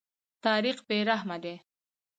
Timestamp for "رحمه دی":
1.09-1.55